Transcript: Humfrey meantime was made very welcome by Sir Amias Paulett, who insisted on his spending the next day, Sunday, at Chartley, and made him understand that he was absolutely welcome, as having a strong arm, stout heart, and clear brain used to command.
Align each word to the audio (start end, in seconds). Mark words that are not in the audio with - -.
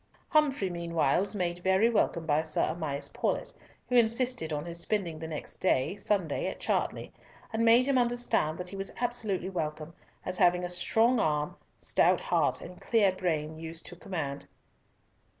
Humfrey 0.29 0.71
meantime 0.71 1.19
was 1.19 1.35
made 1.35 1.59
very 1.59 1.87
welcome 1.87 2.25
by 2.25 2.41
Sir 2.41 2.63
Amias 2.75 3.07
Paulett, 3.13 3.53
who 3.87 3.93
insisted 3.95 4.51
on 4.51 4.65
his 4.65 4.79
spending 4.79 5.19
the 5.19 5.27
next 5.27 5.57
day, 5.57 5.95
Sunday, 5.95 6.47
at 6.47 6.59
Chartley, 6.59 7.13
and 7.53 7.63
made 7.63 7.85
him 7.85 7.99
understand 7.99 8.57
that 8.57 8.69
he 8.69 8.75
was 8.75 8.91
absolutely 8.99 9.51
welcome, 9.51 9.93
as 10.25 10.39
having 10.39 10.65
a 10.65 10.69
strong 10.69 11.19
arm, 11.19 11.55
stout 11.77 12.19
heart, 12.19 12.61
and 12.61 12.81
clear 12.81 13.11
brain 13.11 13.59
used 13.59 13.85
to 13.85 13.95
command. 13.95 14.47